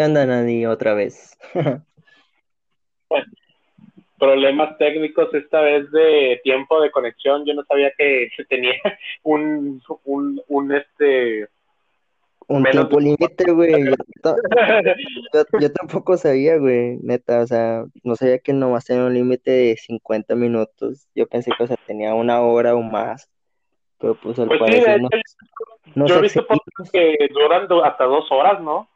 ¿Qué 0.00 0.06
onda, 0.06 0.24
Nani, 0.24 0.64
otra 0.64 0.94
vez? 0.94 1.38
problemas 4.18 4.78
técnicos 4.78 5.28
esta 5.34 5.60
vez 5.60 5.92
de 5.92 6.40
tiempo 6.42 6.80
de 6.80 6.90
conexión. 6.90 7.44
Yo 7.44 7.52
no 7.52 7.62
sabía 7.64 7.92
que 7.98 8.30
se 8.34 8.46
tenía 8.46 8.72
un, 9.24 9.82
un, 10.04 10.40
un 10.48 10.72
este 10.72 11.48
un 12.46 12.64
tiempo 12.64 12.98
límite, 12.98 13.52
güey. 13.52 13.92
Yo, 15.60 15.70
tampoco 15.70 16.16
sabía, 16.16 16.56
güey, 16.56 16.96
neta, 17.02 17.42
o 17.42 17.46
sea, 17.46 17.84
no 18.02 18.16
sabía 18.16 18.38
que 18.38 18.54
nomás 18.54 18.86
tenía 18.86 19.04
un 19.04 19.12
límite 19.12 19.50
de 19.50 19.76
50 19.76 20.34
minutos. 20.34 21.08
Yo 21.14 21.26
pensé 21.26 21.50
que, 21.58 21.64
o 21.64 21.66
sea, 21.66 21.76
tenía 21.86 22.14
una 22.14 22.40
hora 22.40 22.74
o 22.74 22.80
más. 22.80 23.28
Pero 23.98 24.14
pues 24.14 24.38
al 24.38 24.48
pues 24.48 24.60
sí, 24.66 24.82
no, 25.94 26.06
yo 26.06 26.16
he 26.16 26.22
visto 26.22 26.46
que 26.90 27.16
duran 27.34 27.68
hasta 27.84 28.04
dos 28.04 28.32
horas, 28.32 28.62
¿no? 28.62 28.88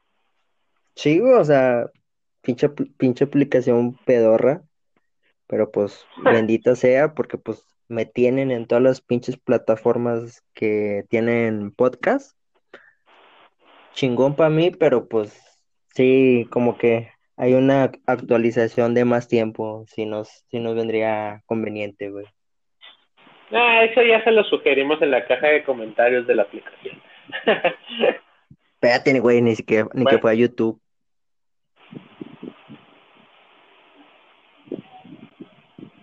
Sí, 1.05 1.19
güey, 1.19 1.35
o 1.35 1.45
sea, 1.45 1.91
pinche, 2.41 2.71
pinche 2.71 3.25
aplicación 3.25 3.95
pedorra. 4.07 4.63
Pero 5.47 5.71
pues, 5.71 6.07
bendita 6.25 6.75
sea, 6.77 7.13
porque 7.13 7.37
pues 7.37 7.63
me 7.89 8.07
tienen 8.07 8.51
en 8.51 8.67
todas 8.67 8.83
las 8.83 9.01
pinches 9.03 9.37
plataformas 9.37 10.43
que 10.55 11.05
tienen 11.11 11.73
podcast 11.73 12.35
chingón 13.93 14.35
para 14.35 14.49
mí, 14.49 14.71
pero 14.71 15.07
pues 15.07 15.39
sí, 15.95 16.49
como 16.51 16.79
que 16.79 17.11
hay 17.37 17.53
una 17.53 17.93
actualización 18.07 18.95
de 18.95 19.05
más 19.05 19.29
tiempo, 19.29 19.85
si 19.87 20.07
nos, 20.07 20.47
si 20.49 20.59
nos 20.59 20.75
vendría 20.75 21.43
conveniente, 21.45 22.09
güey. 22.09 22.25
Ah, 23.51 23.85
eso 23.85 24.01
ya 24.01 24.25
se 24.25 24.31
lo 24.31 24.43
sugerimos 24.45 25.03
en 25.03 25.11
la 25.11 25.27
caja 25.27 25.49
de 25.49 25.65
comentarios 25.65 26.27
de 26.27 26.35
la 26.35 26.45
aplicación. 26.45 26.99
Espérate, 28.81 29.21
güey, 29.21 29.43
ni 29.43 29.55
siquiera, 29.55 29.87
ni 29.93 30.07
que 30.07 30.19
fuera 30.19 30.35
YouTube. 30.35 30.81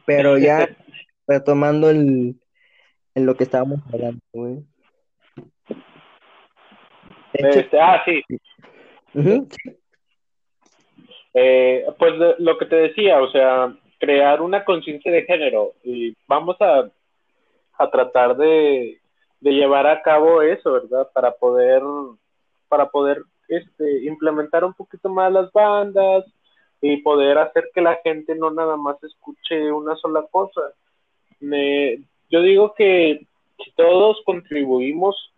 Pero 0.05 0.37
ya 0.37 0.67
retomando 1.27 1.89
el, 1.89 2.35
en 3.15 3.25
lo 3.25 3.35
que 3.35 3.43
estábamos 3.43 3.79
hablando, 3.91 4.21
güey. 4.33 4.63
Este, 7.33 7.79
ah, 7.79 8.03
sí. 8.05 8.21
Eh, 11.33 11.85
pues 11.97 12.13
lo 12.39 12.57
que 12.57 12.65
te 12.65 12.75
decía, 12.75 13.21
o 13.21 13.31
sea, 13.31 13.73
crear 13.99 14.41
una 14.41 14.65
conciencia 14.65 15.11
de 15.11 15.23
género 15.23 15.73
y 15.83 16.15
vamos 16.27 16.57
a, 16.59 16.89
a 17.77 17.89
tratar 17.89 18.35
de, 18.35 18.99
de, 19.39 19.51
llevar 19.51 19.87
a 19.87 20.01
cabo 20.01 20.41
eso, 20.41 20.73
¿verdad? 20.73 21.09
Para 21.13 21.31
poder, 21.31 21.81
para 22.67 22.89
poder 22.89 23.23
este, 23.47 24.03
implementar 24.03 24.65
un 24.65 24.73
poquito 24.73 25.07
más 25.07 25.31
las 25.31 25.51
bandas 25.51 26.25
y 26.81 26.97
poder 26.97 27.37
hacer 27.37 27.69
que 27.73 27.81
la 27.81 27.99
gente 28.03 28.35
no 28.35 28.51
nada 28.51 28.75
más 28.75 29.01
escuche 29.03 29.71
una 29.71 29.95
sola 29.95 30.25
cosa. 30.31 30.61
Me, 31.39 31.99
yo 32.29 32.41
digo 32.41 32.73
que 32.73 33.25
si 33.63 33.71
todos 33.71 34.21
contribuimos 34.25 35.31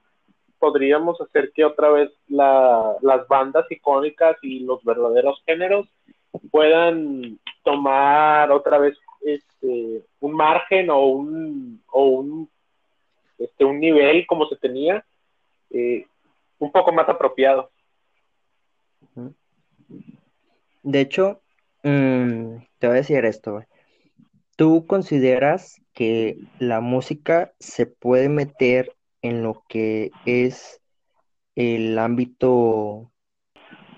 podríamos 0.64 1.20
hacer 1.20 1.52
que 1.54 1.66
otra 1.66 1.90
vez 1.90 2.10
las 2.30 3.28
bandas 3.28 3.70
icónicas 3.70 4.38
y 4.42 4.62
los 4.62 4.82
verdaderos 4.86 5.44
géneros 5.46 5.90
puedan 6.52 7.38
tomar 7.66 8.50
otra 8.50 8.78
vez 8.78 8.98
este 9.26 10.04
un 10.22 10.34
margen 10.34 10.90
o 10.90 11.06
un 11.08 11.82
o 11.92 12.06
un 12.06 12.50
este 13.38 13.66
un 13.66 13.82
nivel 13.82 14.26
como 14.26 14.48
se 14.48 14.56
tenía 14.56 15.04
eh, 15.72 16.06
un 16.60 16.72
poco 16.72 16.94
más 16.94 17.10
apropiado 17.10 17.70
de 20.84 21.02
hecho 21.02 21.42
mm, 21.84 22.58
te 22.80 22.88
voy 22.88 22.98
a 22.98 23.02
decir 23.02 23.26
esto 23.26 23.62
tú 24.56 24.86
consideras 24.86 25.82
que 25.94 26.38
la 26.60 26.82
música 26.82 27.54
se 27.60 27.86
puede 27.86 28.30
meter 28.30 28.96
en 29.22 29.44
lo 29.44 29.64
que 29.68 30.12
es 30.26 30.82
el 31.56 31.98
ámbito 31.98 33.12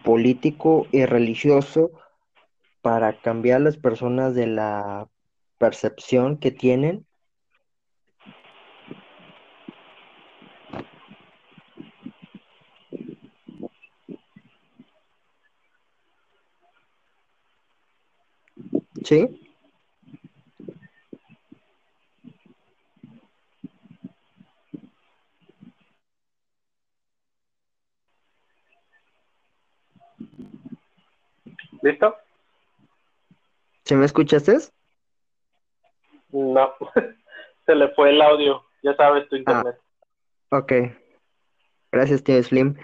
político 0.04 0.88
y 0.92 1.06
religioso 1.06 1.92
para 2.82 3.20
cambiar 3.20 3.62
las 3.62 3.78
personas 3.78 4.36
de 4.36 4.48
la 4.48 5.09
percepción 5.58 6.38
que 6.38 6.52
tienen 6.52 7.06
¿Sí? 19.06 19.40
¿Listo? 31.84 32.16
¿Se 33.84 33.96
me 33.96 34.06
escuchaste? 34.06 34.58
No, 36.32 36.74
se 37.68 37.76
le 37.76 37.90
fue 37.90 38.10
el 38.10 38.20
audio, 38.24 38.64
ya 38.82 38.96
sabes 38.96 39.30
tu 39.30 39.36
internet. 39.36 39.78
Ah, 40.50 40.58
ok, 40.58 40.74
gracias 41.92 42.24
tío 42.24 42.42
Slim. 42.42 42.76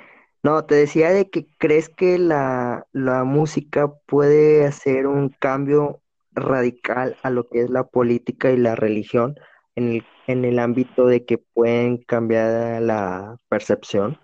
No, 0.44 0.66
te 0.66 0.76
decía 0.76 1.10
de 1.10 1.32
que 1.32 1.48
crees 1.58 1.90
que 1.90 2.20
la, 2.20 2.86
la 2.92 3.24
música 3.24 3.92
puede 4.06 4.68
hacer 4.68 5.08
un 5.08 5.30
cambio 5.30 6.02
radical 6.34 7.16
a 7.24 7.30
lo 7.30 7.48
que 7.48 7.62
es 7.62 7.70
la 7.70 7.84
política 7.84 8.52
y 8.52 8.58
la 8.58 8.76
religión 8.76 9.36
en 9.76 9.90
el, 9.96 10.04
en 10.28 10.46
el 10.46 10.60
ámbito 10.60 11.06
de 11.06 11.26
que 11.26 11.38
pueden 11.38 11.98
cambiar 11.98 12.82
la 12.82 13.38
percepción. 13.50 14.18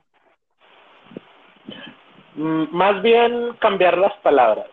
Mm, 2.36 2.66
más 2.72 3.02
bien 3.02 3.54
cambiar 3.60 3.98
las 3.98 4.14
palabras. 4.22 4.68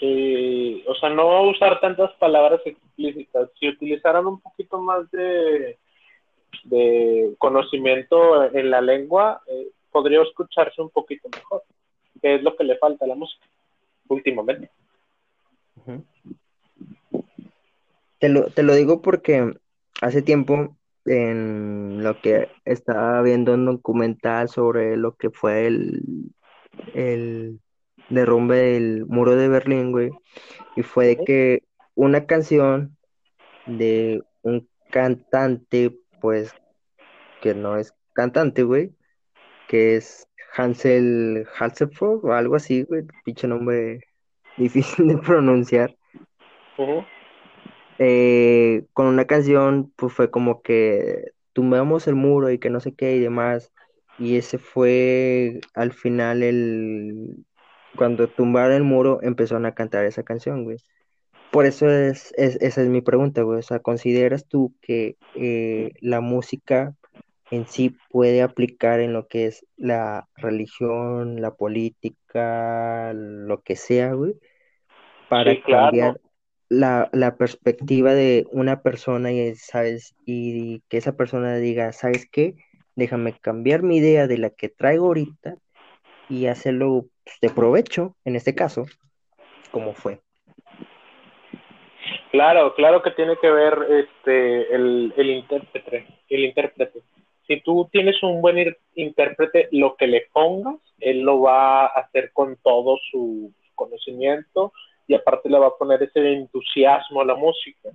Eh, 0.00 0.82
o 0.88 0.94
sea, 0.96 1.10
no 1.10 1.42
usar 1.42 1.78
tantas 1.80 2.10
palabras 2.14 2.60
explícitas. 2.64 3.50
Si 3.60 3.68
utilizaran 3.68 4.26
un 4.26 4.40
poquito 4.40 4.80
más 4.80 5.08
de, 5.12 5.78
de 6.64 7.34
conocimiento 7.38 8.44
en 8.52 8.70
la 8.70 8.80
lengua, 8.80 9.40
eh, 9.46 9.68
podría 9.92 10.22
escucharse 10.22 10.80
un 10.82 10.90
poquito 10.90 11.28
mejor, 11.28 11.62
que 12.20 12.36
es 12.36 12.42
lo 12.42 12.56
que 12.56 12.64
le 12.64 12.78
falta 12.78 13.04
a 13.04 13.08
la 13.08 13.14
música 13.14 13.46
últimamente. 14.08 14.70
Te 18.22 18.28
lo, 18.28 18.44
te 18.44 18.62
lo 18.62 18.76
digo 18.76 19.02
porque 19.02 19.52
hace 20.00 20.22
tiempo 20.22 20.76
en 21.06 22.04
lo 22.04 22.20
que 22.20 22.50
estaba 22.64 23.20
viendo 23.20 23.54
un 23.54 23.66
documental 23.66 24.48
sobre 24.48 24.96
lo 24.96 25.16
que 25.16 25.30
fue 25.30 25.66
el 25.66 26.30
el 26.94 27.58
derrumbe 28.10 28.58
del 28.58 29.06
muro 29.06 29.34
de 29.34 29.48
Berlín, 29.48 29.90
güey, 29.90 30.10
y 30.76 30.82
fue 30.82 31.06
de 31.08 31.24
que 31.24 31.62
una 31.96 32.26
canción 32.26 32.96
de 33.66 34.22
un 34.42 34.68
cantante, 34.92 35.98
pues, 36.20 36.54
que 37.40 37.56
no 37.56 37.76
es 37.76 37.92
cantante, 38.12 38.62
güey, 38.62 38.92
que 39.66 39.96
es 39.96 40.28
Hansel 40.56 41.44
Halsefog 41.58 42.24
o 42.24 42.34
algo 42.34 42.54
así, 42.54 42.84
güey, 42.84 43.02
pinche 43.24 43.48
nombre 43.48 43.98
difícil 44.56 45.08
de 45.08 45.18
pronunciar. 45.18 45.96
Eh, 48.04 48.86
con 48.94 49.06
una 49.06 49.26
canción, 49.26 49.92
pues 49.94 50.12
fue 50.12 50.28
como 50.28 50.60
que 50.60 51.30
tumbamos 51.52 52.08
el 52.08 52.16
muro 52.16 52.50
y 52.50 52.58
que 52.58 52.68
no 52.68 52.80
sé 52.80 52.96
qué 52.96 53.14
y 53.14 53.20
demás. 53.20 53.72
Y 54.18 54.36
ese 54.36 54.58
fue 54.58 55.60
al 55.74 55.92
final 55.92 56.42
el... 56.42 57.44
Cuando 57.96 58.26
tumbaron 58.26 58.72
el 58.72 58.82
muro 58.82 59.20
empezaron 59.22 59.66
a 59.66 59.74
cantar 59.74 60.04
esa 60.04 60.24
canción, 60.24 60.64
güey. 60.64 60.78
Por 61.52 61.64
eso 61.64 61.88
es, 61.88 62.32
esa 62.36 62.82
es 62.82 62.88
mi 62.88 63.02
pregunta, 63.02 63.42
güey. 63.42 63.60
O 63.60 63.62
sea, 63.62 63.78
¿consideras 63.78 64.48
tú 64.48 64.74
que 64.80 65.16
eh, 65.36 65.92
la 66.00 66.20
música 66.20 66.96
en 67.52 67.68
sí 67.68 67.96
puede 68.10 68.42
aplicar 68.42 68.98
en 68.98 69.12
lo 69.12 69.28
que 69.28 69.46
es 69.46 69.64
la 69.76 70.26
religión, 70.34 71.40
la 71.40 71.54
política, 71.54 73.12
lo 73.14 73.60
que 73.60 73.76
sea, 73.76 74.14
güey? 74.14 74.34
Para 75.28 75.54
cambiar 75.62 76.18
la, 76.72 77.08
la, 77.12 77.36
perspectiva 77.36 78.14
de 78.14 78.46
una 78.50 78.82
persona 78.82 79.32
y, 79.32 79.54
¿sabes? 79.54 80.14
Y 80.26 80.80
que 80.88 80.96
esa 80.96 81.16
persona 81.16 81.56
diga, 81.56 81.92
¿sabes 81.92 82.28
qué? 82.30 82.56
déjame 82.94 83.32
cambiar 83.38 83.82
mi 83.82 83.96
idea 83.96 84.26
de 84.26 84.38
la 84.38 84.50
que 84.50 84.68
traigo 84.68 85.06
ahorita 85.06 85.56
y 86.28 86.46
hacerlo 86.46 87.06
pues, 87.24 87.38
de 87.40 87.50
provecho, 87.50 88.16
en 88.24 88.36
este 88.36 88.54
caso, 88.54 88.84
como 89.70 89.94
fue. 89.94 90.20
Claro, 92.30 92.74
claro 92.74 93.02
que 93.02 93.10
tiene 93.10 93.36
que 93.40 93.50
ver 93.50 93.78
este 93.90 94.74
el, 94.74 95.12
el 95.16 95.30
intérprete, 95.30 96.06
el 96.28 96.44
intérprete. 96.44 97.02
si 97.46 97.60
tú 97.60 97.88
tienes 97.92 98.22
un 98.22 98.40
buen 98.40 98.74
intérprete, 98.94 99.68
lo 99.70 99.96
que 99.96 100.06
le 100.06 100.26
pongas, 100.32 100.80
él 100.98 101.20
lo 101.20 101.42
va 101.42 101.84
a 101.84 101.86
hacer 101.86 102.32
con 102.32 102.56
todo 102.56 102.98
su 103.10 103.52
conocimiento 103.74 104.72
y 105.12 105.14
aparte 105.14 105.50
le 105.50 105.58
va 105.58 105.66
a 105.66 105.76
poner 105.76 106.02
ese 106.02 106.32
entusiasmo 106.32 107.20
a 107.20 107.26
la 107.26 107.34
música. 107.34 107.90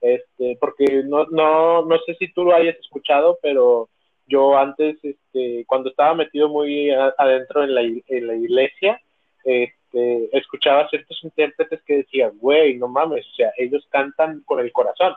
Este, 0.00 0.56
porque 0.60 1.02
no, 1.04 1.26
no, 1.26 1.84
no 1.84 1.98
sé 2.06 2.14
si 2.14 2.32
tú 2.32 2.44
lo 2.44 2.54
hayas 2.54 2.76
escuchado, 2.76 3.38
pero 3.42 3.88
yo 4.28 4.56
antes, 4.56 4.96
este, 5.02 5.64
cuando 5.66 5.90
estaba 5.90 6.14
metido 6.14 6.48
muy 6.48 6.90
adentro 6.90 7.64
en 7.64 7.74
la, 7.74 7.80
en 7.80 8.26
la 8.26 8.36
iglesia, 8.36 9.00
este, 9.42 10.38
escuchaba 10.38 10.88
ciertos 10.88 11.18
intérpretes 11.24 11.82
que 11.82 11.96
decían, 11.96 12.38
güey, 12.38 12.78
no 12.78 12.86
mames, 12.86 13.26
o 13.26 13.34
sea, 13.34 13.52
ellos 13.58 13.84
cantan 13.90 14.42
con 14.46 14.60
el 14.60 14.70
corazón. 14.70 15.14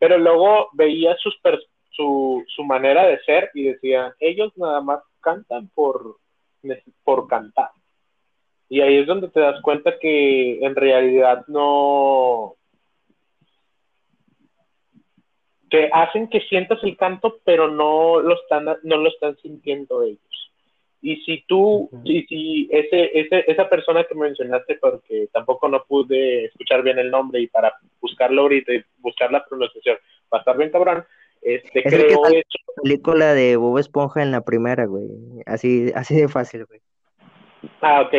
Pero 0.00 0.18
luego 0.18 0.70
veía 0.72 1.16
sus 1.18 1.38
su, 1.90 2.44
su 2.48 2.64
manera 2.64 3.06
de 3.06 3.20
ser 3.20 3.50
y 3.54 3.62
decían, 3.62 4.12
ellos 4.18 4.52
nada 4.56 4.80
más 4.80 5.00
cantan 5.20 5.68
por, 5.68 6.16
por 7.04 7.28
cantar. 7.28 7.70
Y 8.68 8.80
ahí 8.80 8.98
es 8.98 9.06
donde 9.06 9.28
te 9.28 9.40
das 9.40 9.60
cuenta 9.62 9.98
que 9.98 10.58
en 10.64 10.74
realidad 10.74 11.44
no, 11.46 12.56
que 15.70 15.88
hacen 15.92 16.28
que 16.28 16.40
sientas 16.42 16.82
el 16.82 16.96
canto, 16.96 17.38
pero 17.44 17.68
no 17.68 18.20
lo 18.20 18.34
están, 18.34 18.66
no 18.82 18.96
lo 18.96 19.08
están 19.08 19.36
sintiendo 19.38 20.02
ellos. 20.02 20.20
Y 21.02 21.16
si 21.18 21.44
tú, 21.46 21.88
y 22.04 22.22
si 22.24 22.68
ese, 22.72 23.10
ese, 23.16 23.44
esa 23.46 23.68
persona 23.68 24.04
que 24.04 24.14
mencionaste, 24.14 24.76
porque 24.76 25.28
tampoco 25.32 25.68
no 25.68 25.84
pude 25.84 26.46
escuchar 26.46 26.82
bien 26.82 26.98
el 26.98 27.10
nombre 27.10 27.40
y 27.40 27.46
para 27.46 27.72
buscarlo 28.00 28.42
ahorita 28.42 28.72
y 28.74 28.82
buscar 28.98 29.30
la 29.30 29.44
pronunciación, 29.44 29.98
va 30.32 30.38
a 30.38 30.40
estar 30.40 30.56
bien 30.56 30.70
cabrón, 30.70 31.04
este, 31.42 31.82
creo 31.84 32.22
que 32.22 32.42
película 32.82 33.34
de 33.34 33.56
Bob 33.56 33.78
Esponja 33.78 34.22
en 34.22 34.32
la 34.32 34.40
primera, 34.40 34.86
güey. 34.86 35.06
Así, 35.46 35.92
así 35.94 36.16
de 36.16 36.28
fácil, 36.28 36.64
güey. 36.64 36.80
Ah, 37.80 38.02
ok. 38.02 38.14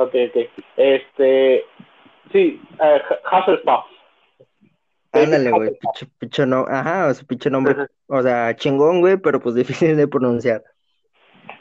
Ok, 0.00 0.14
ok. 0.14 0.48
Este, 0.78 1.64
sí, 2.32 2.58
uh, 2.78 3.36
Hufflepuff. 3.36 3.84
Ándale, 5.12 5.50
güey, 5.50 5.70
no, 6.46 6.64
ajá, 6.68 7.08
o 7.08 7.14
sea, 7.14 7.26
pinche 7.26 7.50
nombre, 7.50 7.74
o 8.06 8.22
sea, 8.22 8.56
chingón, 8.56 9.00
güey, 9.00 9.18
pero 9.18 9.40
pues 9.40 9.54
difícil 9.56 9.96
de 9.96 10.08
pronunciar. 10.08 10.62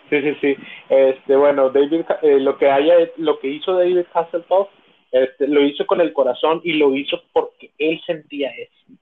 Sí, 0.10 0.22
sí, 0.22 0.36
sí. 0.40 0.56
Este, 0.88 1.36
bueno, 1.36 1.70
David, 1.70 2.06
eh, 2.22 2.40
lo 2.40 2.58
que 2.58 2.72
haya, 2.72 2.94
lo 3.18 3.40
que 3.40 3.50
hizo 3.50 3.74
David 3.74 4.06
Hasselhoff, 4.14 4.70
este, 5.12 5.48
lo 5.48 5.62
hizo 5.62 5.86
con 5.86 6.00
el 6.00 6.14
corazón 6.14 6.62
y 6.64 6.74
lo 6.74 6.96
hizo 6.96 7.22
porque 7.34 7.72
él 7.78 8.00
sentía 8.06 8.52
eso. 8.52 8.94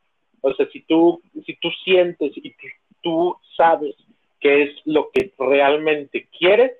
O 0.41 0.51
sea, 0.55 0.67
si 0.69 0.81
tú, 0.81 1.21
si 1.45 1.55
tú 1.57 1.69
sientes 1.83 2.31
y 2.35 2.55
tú 3.03 3.37
sabes 3.55 3.95
qué 4.39 4.63
es 4.63 4.71
lo 4.85 5.11
que 5.11 5.31
realmente 5.37 6.27
quieres, 6.39 6.71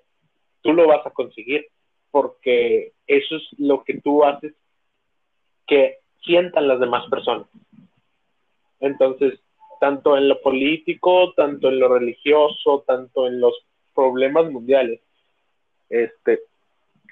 tú 0.63 0.73
lo 0.73 0.87
vas 0.87 1.05
a 1.05 1.11
conseguir, 1.11 1.67
porque 2.11 2.93
eso 3.05 3.35
es 3.35 3.43
lo 3.57 3.83
que 3.83 3.99
tú 4.01 4.23
haces 4.23 4.53
que 5.65 5.97
sientan 6.23 6.67
las 6.67 6.79
demás 6.79 7.07
personas. 7.09 7.47
Entonces, 8.79 9.39
tanto 9.79 10.17
en 10.17 10.29
lo 10.29 10.41
político, 10.41 11.33
tanto 11.33 11.69
en 11.69 11.79
lo 11.79 11.89
religioso, 11.89 12.83
tanto 12.87 13.27
en 13.27 13.39
los 13.39 13.53
problemas 13.93 14.49
mundiales, 14.51 15.01
este, 15.89 16.41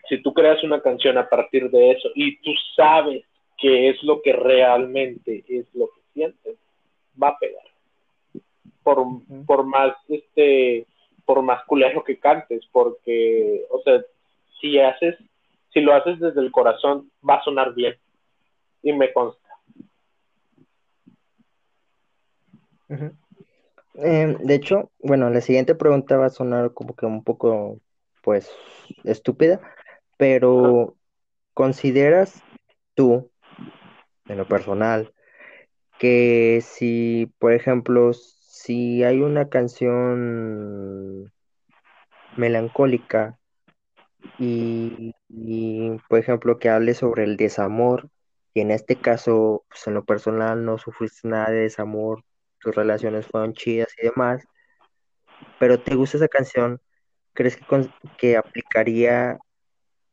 si 0.07 0.21
tú 0.21 0.33
creas 0.33 0.63
una 0.63 0.81
canción 0.81 1.17
a 1.17 1.29
partir 1.29 1.69
de 1.69 1.91
eso 1.91 2.09
y 2.15 2.37
tú 2.37 2.51
sabes 2.75 3.23
que 3.57 3.89
es 3.89 4.03
lo 4.03 4.21
que 4.21 4.33
realmente 4.33 5.43
es 5.47 5.65
lo 5.73 5.87
que 5.87 6.01
sientes, 6.13 6.57
va 7.21 7.29
a 7.29 7.39
pegar. 7.39 7.63
Por, 8.83 9.03
por 9.47 9.65
más, 9.65 9.95
este, 10.09 10.85
por 11.25 11.41
más 11.41 11.63
culero 11.65 12.03
que 12.03 12.19
cantes, 12.19 12.63
porque, 12.71 13.65
o 13.69 13.81
sea, 13.81 14.03
si 14.59 14.79
haces, 14.79 15.17
si 15.73 15.81
lo 15.81 15.93
haces 15.93 16.19
desde 16.19 16.41
el 16.41 16.51
corazón, 16.51 17.11
va 17.27 17.35
a 17.35 17.43
sonar 17.43 17.73
bien. 17.73 17.95
Y 18.81 18.93
me 18.93 19.11
consta. 19.11 19.49
Em, 23.95 24.37
de 24.37 24.55
hecho, 24.55 24.91
bueno, 24.99 25.29
la 25.29 25.41
siguiente 25.41 25.75
pregunta 25.75 26.17
va 26.17 26.27
a 26.27 26.29
sonar 26.29 26.73
como 26.73 26.95
que 26.95 27.05
un 27.05 27.23
poco, 27.23 27.79
pues, 28.21 28.51
estúpida, 29.03 29.59
pero 30.17 30.95
¿consideras 31.53 32.43
tú, 32.93 33.31
en 34.27 34.37
lo 34.37 34.47
personal, 34.47 35.13
que 35.97 36.59
si, 36.61 37.31
por 37.39 37.53
ejemplo, 37.53 38.13
si 38.13 39.03
hay 39.03 39.21
una 39.21 39.49
canción 39.49 41.31
melancólica 42.35 43.39
y, 44.37 45.13
y, 45.29 45.97
por 46.09 46.19
ejemplo, 46.19 46.59
que 46.59 46.69
hable 46.69 46.93
sobre 46.93 47.23
el 47.23 47.37
desamor, 47.37 48.09
y 48.53 48.61
en 48.61 48.71
este 48.71 48.95
caso, 48.95 49.65
pues 49.69 49.85
en 49.87 49.95
lo 49.95 50.05
personal 50.05 50.63
no 50.63 50.77
sufriste 50.77 51.27
nada 51.27 51.51
de 51.51 51.61
desamor, 51.61 52.23
tus 52.59 52.75
relaciones 52.75 53.27
fueron 53.27 53.53
chidas 53.53 53.89
y 54.01 54.05
demás, 54.07 54.43
pero 55.59 55.79
te 55.79 55.95
gusta 55.95 56.17
esa 56.17 56.27
canción, 56.27 56.79
¿crees 57.33 57.57
que, 57.57 57.65
que 58.17 58.37
aplicaría, 58.37 59.37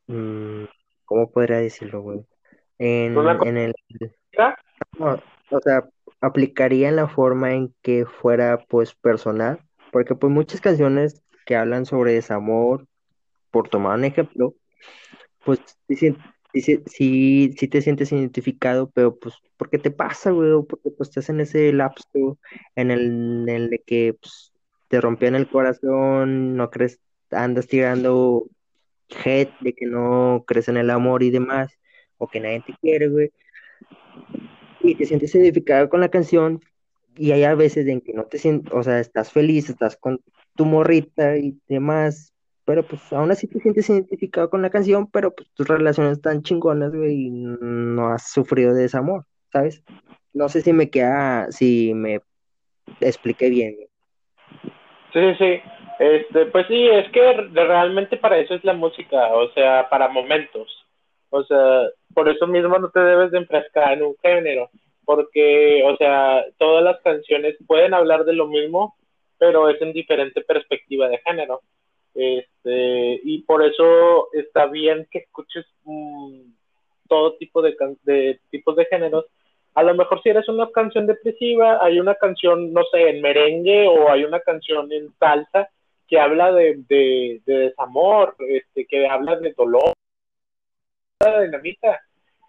mm, 0.06 0.64
cómo 1.04 1.30
podría 1.30 1.58
decirlo, 1.58 2.02
güey? 2.02 2.26
En, 2.78 3.16
en 3.44 3.56
el... 3.56 3.74
o 4.98 5.60
sea, 5.60 5.88
aplicaría 6.20 6.88
en 6.88 6.96
la 6.96 7.08
forma 7.08 7.52
en 7.52 7.74
que 7.82 8.06
fuera, 8.06 8.58
pues, 8.68 8.94
personal, 8.94 9.60
porque 9.92 10.14
pues 10.14 10.32
muchas 10.32 10.60
canciones 10.60 11.22
que 11.46 11.54
hablan 11.54 11.86
sobre 11.86 12.14
desamor, 12.14 12.86
por 13.52 13.68
tomar 13.68 13.96
un 13.96 14.04
ejemplo, 14.04 14.54
pues 15.44 15.60
dicen, 15.86 16.16
sí, 16.54 16.82
sí, 17.56 17.68
te 17.68 17.82
sientes 17.82 18.12
identificado, 18.12 18.90
pero 18.90 19.16
pues, 19.16 19.36
¿por 19.56 19.70
qué 19.70 19.78
te 19.78 19.92
pasa, 19.92 20.32
güey? 20.32 20.50
Porque 20.68 20.90
pues 20.90 21.10
estás 21.10 21.28
en 21.28 21.40
ese 21.40 21.72
lapso 21.72 22.38
en 22.74 22.90
el, 22.90 23.48
el 23.48 23.70
de 23.70 23.78
que 23.78 24.16
pues, 24.20 24.52
te 24.88 24.98
en 25.26 25.34
el 25.34 25.48
corazón, 25.48 26.56
no 26.56 26.70
crees, 26.70 27.00
andas 27.30 27.66
tirando 27.66 28.46
head 29.24 29.48
de 29.60 29.72
que 29.72 29.86
no 29.86 30.44
crees 30.46 30.68
en 30.68 30.76
el 30.76 30.90
amor 30.90 31.22
y 31.22 31.30
demás, 31.30 31.72
o 32.18 32.28
que 32.28 32.40
nadie 32.40 32.62
te 32.66 32.74
quiere, 32.80 33.08
güey. 33.08 33.30
Y 34.80 34.94
te 34.96 35.06
sientes 35.06 35.34
identificado 35.34 35.88
con 35.88 36.00
la 36.00 36.10
canción, 36.10 36.60
y 37.16 37.32
hay 37.32 37.44
a 37.44 37.54
veces 37.54 37.86
en 37.86 38.00
que 38.00 38.12
no 38.12 38.24
te 38.24 38.38
sientes, 38.38 38.72
o 38.72 38.82
sea, 38.82 39.00
estás 39.00 39.32
feliz, 39.32 39.70
estás 39.70 39.96
con 39.96 40.20
tu 40.56 40.64
morrita 40.64 41.36
y 41.38 41.58
demás, 41.68 42.31
pero 42.64 42.82
pues 42.84 43.12
aún 43.12 43.30
así 43.30 43.46
te 43.46 43.60
sientes 43.60 43.88
identificado 43.90 44.50
con 44.50 44.62
la 44.62 44.70
canción, 44.70 45.10
pero 45.10 45.34
pues 45.34 45.48
tus 45.54 45.66
relaciones 45.66 46.12
están 46.12 46.42
chingonas, 46.42 46.94
güey, 46.94 47.26
y 47.26 47.30
no 47.30 48.08
has 48.08 48.30
sufrido 48.30 48.74
de 48.74 48.82
desamor, 48.82 49.24
¿sabes? 49.52 49.82
No 50.32 50.48
sé 50.48 50.60
si 50.60 50.72
me 50.72 50.90
queda, 50.90 51.50
si 51.50 51.92
me 51.94 52.20
expliqué 53.00 53.50
bien. 53.50 53.76
Sí, 55.12 55.34
sí, 55.38 55.60
este, 55.98 56.46
pues 56.46 56.66
sí, 56.68 56.88
es 56.88 57.10
que 57.12 57.32
realmente 57.52 58.16
para 58.16 58.38
eso 58.38 58.54
es 58.54 58.64
la 58.64 58.72
música, 58.72 59.34
o 59.34 59.50
sea, 59.52 59.88
para 59.90 60.08
momentos. 60.08 60.68
O 61.30 61.42
sea, 61.44 61.88
por 62.14 62.28
eso 62.28 62.46
mismo 62.46 62.78
no 62.78 62.90
te 62.90 63.00
debes 63.00 63.30
de 63.30 63.38
enfrascar 63.38 63.94
en 63.94 64.02
un 64.02 64.16
género, 64.22 64.70
porque, 65.04 65.82
o 65.84 65.96
sea, 65.96 66.44
todas 66.58 66.84
las 66.84 67.00
canciones 67.00 67.56
pueden 67.66 67.94
hablar 67.94 68.24
de 68.24 68.34
lo 68.34 68.46
mismo, 68.46 68.96
pero 69.38 69.68
es 69.68 69.80
en 69.82 69.92
diferente 69.92 70.40
perspectiva 70.42 71.08
de 71.08 71.18
género. 71.18 71.60
Este, 72.14 73.20
y 73.24 73.42
por 73.42 73.64
eso 73.64 74.28
está 74.32 74.66
bien 74.66 75.06
que 75.10 75.20
escuches 75.20 75.64
mm, 75.84 76.40
todo 77.08 77.36
tipo 77.36 77.62
de, 77.62 77.76
de 78.02 78.40
tipos 78.50 78.76
de 78.76 78.86
géneros. 78.86 79.26
A 79.74 79.82
lo 79.82 79.94
mejor 79.94 80.22
si 80.22 80.28
eres 80.28 80.48
una 80.48 80.70
canción 80.70 81.06
depresiva, 81.06 81.82
hay 81.82 81.98
una 81.98 82.14
canción, 82.14 82.72
no 82.72 82.82
sé, 82.90 83.08
en 83.08 83.22
merengue 83.22 83.86
o 83.88 84.10
hay 84.10 84.24
una 84.24 84.40
canción 84.40 84.92
en 84.92 85.12
salsa 85.18 85.70
que 86.06 86.20
habla 86.20 86.52
de, 86.52 86.82
de, 86.88 87.40
desamor, 87.46 88.36
este, 88.40 88.86
que 88.86 89.06
habla 89.06 89.36
de 89.36 89.54
dolor, 89.56 89.94
dinamita, 91.42 92.00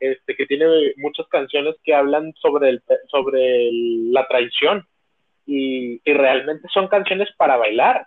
este, 0.01 0.35
que 0.35 0.45
tiene 0.45 0.65
muchas 0.97 1.27
canciones 1.29 1.75
que 1.81 1.93
hablan 1.93 2.33
sobre, 2.41 2.71
el, 2.71 2.83
sobre 3.07 3.69
la 4.11 4.27
traición. 4.27 4.85
Y, 5.45 6.01
y 6.03 6.13
realmente 6.13 6.67
son 6.73 6.87
canciones 6.87 7.29
para 7.37 7.57
bailar 7.57 8.05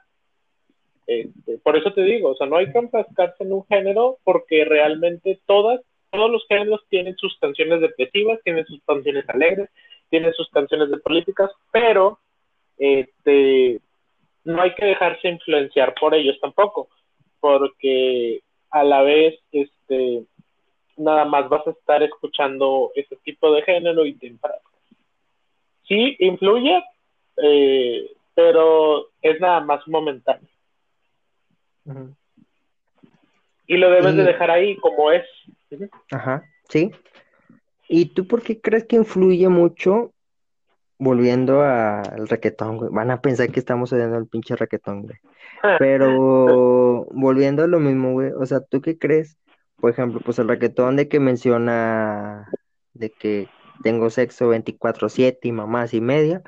este, 1.07 1.59
por 1.59 1.77
eso 1.77 1.93
te 1.93 2.03
digo, 2.03 2.31
o 2.31 2.37
sea, 2.37 2.47
no 2.47 2.57
hay 2.57 2.71
que 2.71 2.79
enfrascarse 2.79 3.45
en 3.45 3.53
un 3.53 3.65
género 3.67 4.19
porque 4.25 4.65
realmente 4.65 5.39
todas, 5.47 5.81
todos 6.11 6.31
los 6.31 6.45
géneros 6.49 6.85
tienen 6.89 7.17
sus 7.17 7.39
canciones 7.39 7.81
depresivas, 7.81 8.41
tienen 8.43 8.67
sus 8.67 8.83
canciones 8.85 9.29
alegres, 9.29 9.71
tienen 10.11 10.33
sus 10.35 10.49
canciones 10.51 10.91
de 10.91 10.99
políticas, 10.99 11.51
pero 11.71 12.19
este, 12.79 13.81
no 14.45 14.63
hay 14.63 14.75
que 14.75 14.87
dejarse 14.87 15.29
influenciar 15.29 15.95
por 15.99 16.15
ellos 16.15 16.39
tampoco, 16.41 16.89
porque 17.41 18.41
a 18.71 18.83
la 18.83 19.03
vez, 19.03 19.39
este, 19.53 20.25
nada 20.97 21.25
más 21.25 21.49
vas 21.49 21.67
a 21.67 21.71
estar 21.71 22.03
escuchando 22.03 22.91
ese 22.95 23.17
tipo 23.17 23.53
de 23.53 23.63
género 23.63 24.05
y 24.05 24.15
te 24.15 24.35
Sí, 25.87 26.17
influye, 26.19 26.83
eh, 27.37 28.11
pero 28.35 29.09
es 29.23 29.41
nada 29.41 29.61
más 29.61 29.87
momentáneo. 29.87 30.49
Y 33.67 33.77
lo 33.77 33.91
debes 33.91 34.17
de 34.17 34.25
dejar 34.25 34.51
ahí 34.51 34.77
como 34.77 35.11
es. 35.11 35.25
Ajá, 36.11 36.45
sí. 36.69 36.91
¿Y 37.89 38.07
tú 38.07 38.27
por 38.27 38.43
qué 38.43 38.61
crees 38.61 38.85
que 38.85 38.97
influye 38.97 39.49
mucho, 39.49 40.13
volviendo 40.99 41.63
al 41.63 42.29
raquetón, 42.29 42.79
güey? 42.79 42.91
Van 42.93 43.11
a 43.11 43.21
pensar 43.21 43.51
que 43.51 43.61
estamos 43.61 43.93
oyendo 43.93 44.19
el 44.19 44.27
pinche 44.27 44.57
raquetón, 44.57 45.03
güey. 45.03 45.17
Pero 45.79 47.07
volviendo 47.13 47.65
a 47.65 47.67
lo 47.67 47.81
mismo, 47.81 48.13
güey, 48.13 48.31
o 48.33 48.47
sea, 48.47 48.61
¿tú 48.61 48.81
qué 48.81 48.99
crees? 48.99 49.37
Por 49.81 49.91
ejemplo, 49.91 50.21
pues 50.25 50.39
el 50.39 50.49
raquetón 50.49 50.97
de 50.97 51.09
que 51.09 51.21
menciona 51.21 52.49
de 52.95 53.11
que 53.11 53.49
tengo 53.83 54.11
sexo 54.11 54.51
24/7 54.51 55.39
y 55.43 55.53
mamás 55.53 55.93
y 55.93 56.01
media. 56.01 56.43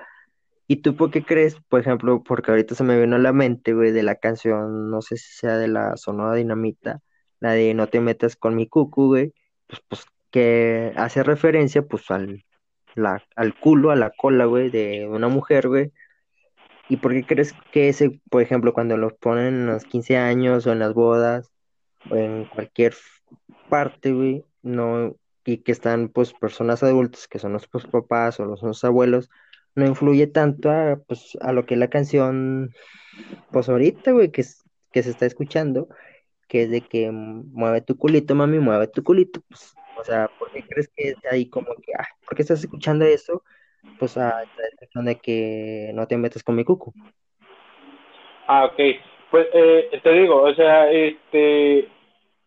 ¿Y 0.70 0.76
tú 0.82 0.96
por 0.96 1.10
qué 1.10 1.24
crees? 1.24 1.56
Por 1.68 1.80
ejemplo, 1.80 2.22
porque 2.22 2.50
ahorita 2.50 2.74
se 2.74 2.84
me 2.84 3.00
vino 3.00 3.16
a 3.16 3.18
la 3.18 3.32
mente, 3.32 3.72
güey, 3.72 3.90
de 3.90 4.02
la 4.02 4.16
canción, 4.16 4.90
no 4.90 5.00
sé 5.02 5.16
si 5.16 5.32
sea 5.38 5.56
de 5.56 5.66
la 5.68 5.96
Sonora 5.96 6.34
Dinamita, 6.34 7.00
la 7.40 7.52
de 7.52 7.72
No 7.74 7.88
te 7.88 8.00
metas 8.00 8.36
con 8.36 8.54
mi 8.54 8.68
cucu, 8.68 9.06
güey, 9.08 9.32
pues, 9.66 9.82
pues 9.88 10.04
que 10.30 10.92
hace 10.96 11.22
referencia, 11.22 11.82
pues, 11.86 12.10
al, 12.10 12.44
la, 12.94 13.22
al 13.36 13.58
culo, 13.58 13.90
a 13.90 13.96
la 13.96 14.10
cola, 14.10 14.44
güey, 14.44 14.70
de 14.70 15.08
una 15.08 15.28
mujer, 15.28 15.68
güey. 15.68 15.92
¿Y 16.90 16.98
por 16.98 17.12
qué 17.12 17.24
crees 17.26 17.54
que 17.72 17.88
ese, 17.88 18.20
por 18.30 18.42
ejemplo, 18.42 18.74
cuando 18.74 18.96
los 18.98 19.14
ponen 19.14 19.46
en 19.54 19.66
los 19.66 19.84
15 19.84 20.18
años 20.18 20.66
o 20.66 20.72
en 20.72 20.80
las 20.80 20.94
bodas 20.94 21.50
o 22.10 22.16
en 22.16 22.44
cualquier 22.46 22.94
parte, 23.70 24.12
güey, 24.12 24.44
no, 24.62 25.16
y 25.46 25.58
que 25.58 25.72
están, 25.72 26.10
pues, 26.10 26.34
personas 26.34 26.82
adultas, 26.82 27.26
que 27.28 27.38
son 27.38 27.54
los 27.54 27.68
pues, 27.68 27.86
papás 27.86 28.38
o 28.40 28.44
los, 28.44 28.62
los 28.62 28.84
abuelos, 28.84 29.30
no 29.78 29.86
influye 29.86 30.26
tanto 30.26 30.70
a, 30.70 30.96
pues, 31.06 31.36
a 31.40 31.52
lo 31.52 31.64
que 31.66 31.74
es 31.74 31.80
la 31.80 31.88
canción, 31.88 32.70
pues, 33.52 33.68
ahorita, 33.68 34.12
güey, 34.12 34.30
que, 34.30 34.44
que 34.92 35.02
se 35.02 35.10
está 35.10 35.26
escuchando, 35.26 35.88
que 36.48 36.64
es 36.64 36.70
de 36.70 36.80
que 36.82 37.10
mueve 37.10 37.80
tu 37.82 37.96
culito, 37.96 38.34
mami, 38.34 38.58
mueve 38.58 38.88
tu 38.88 39.02
culito, 39.02 39.40
pues, 39.48 39.74
o 39.98 40.04
sea, 40.04 40.30
¿por 40.38 40.50
qué 40.52 40.62
crees 40.62 40.88
que 40.96 41.08
es 41.08 41.16
ahí 41.30 41.48
como 41.48 41.68
que, 41.76 41.92
ah, 41.98 42.06
¿por 42.24 42.36
qué 42.36 42.42
estás 42.42 42.60
escuchando 42.60 43.04
eso? 43.04 43.42
Pues 43.98 44.16
a 44.16 44.44
la 44.94 45.02
de 45.02 45.18
que 45.18 45.90
no 45.94 46.06
te 46.06 46.16
metas 46.16 46.42
con 46.42 46.56
mi 46.56 46.64
cucu. 46.64 46.92
Ah, 48.46 48.64
ok. 48.64 48.80
Pues 49.30 49.46
eh, 49.52 50.00
te 50.02 50.12
digo, 50.12 50.42
o 50.42 50.54
sea, 50.54 50.90
este, 50.90 51.88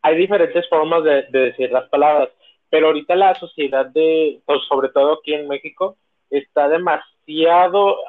hay 0.02 0.18
diferentes 0.18 0.68
formas 0.70 1.04
de, 1.04 1.24
decir 1.32 1.72
las 1.72 1.88
palabras, 1.90 2.30
pero 2.70 2.88
ahorita 2.88 3.16
la 3.16 3.36
sociedad 3.36 3.86
de, 3.88 4.42
pues 4.46 4.60
sobre 4.68 4.90
todo 4.90 5.20
aquí 5.20 5.34
en 5.34 5.48
México, 5.48 5.98
está 6.30 6.70
demasiado 6.70 7.11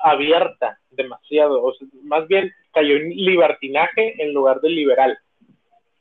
abierta, 0.02 0.78
demasiado, 0.90 1.62
o 1.62 1.74
sea, 1.74 1.86
más 2.04 2.26
bien 2.28 2.52
cayó 2.72 2.96
en 2.96 3.10
libertinaje 3.10 4.22
en 4.22 4.32
lugar 4.32 4.60
de 4.60 4.70
liberal. 4.70 5.18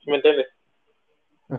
¿Me 0.06 0.16
entiendes? 0.16 0.48